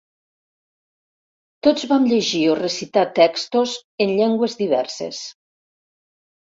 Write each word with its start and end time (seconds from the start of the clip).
Tots 1.67 1.85
vam 1.91 2.09
llegir 2.15 2.41
o 2.55 2.57
recitar 2.63 3.05
textos 3.21 3.77
en 4.09 4.17
llengües 4.19 4.61
diverses. 4.65 5.25